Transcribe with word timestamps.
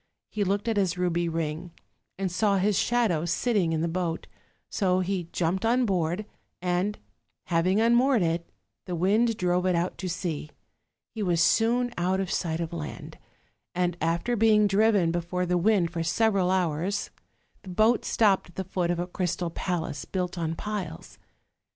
He 0.31 0.43
looked 0.43 0.67
at 0.67 0.77
his 0.77 0.97
ruby 0.97 1.29
ring, 1.29 1.73
and 2.17 2.31
saw 2.31 2.57
his 2.57 2.75
shadow 2.75 3.23
sitting 3.23 3.71
in 3.71 3.81
the 3.81 3.87
boat; 3.87 4.25
so 4.67 5.01
he 5.01 5.29
jumped 5.31 5.63
on 5.63 5.85
board; 5.85 6.25
and 6.59 6.97
having 7.43 7.79
unmoored 7.79 8.23
it, 8.23 8.49
the 8.87 8.95
wind 8.95 9.37
drove 9.37 9.67
it 9.67 9.75
out 9.75 9.99
to 9.99 10.09
sea: 10.09 10.49
he 11.13 11.21
was 11.21 11.39
soon 11.39 11.93
out 11.99 12.19
of 12.19 12.31
sight 12.31 12.59
of 12.61 12.73
land, 12.73 13.19
and 13.75 13.95
after 14.01 14.35
being 14.35 14.65
driven 14.65 15.11
before 15.11 15.45
the 15.45 15.55
wind 15.55 15.91
for 15.91 16.01
several 16.01 16.49
hours, 16.49 17.11
the 17.61 17.69
boat 17.69 18.03
stopped 18.03 18.49
at 18.49 18.55
the 18.55 18.63
foot 18.63 18.89
of 18.89 18.97
a 18.97 19.05
crystal 19.05 19.51
castle, 19.51 20.09
built 20.11 20.35
on 20.35 20.55
piles. 20.55 21.19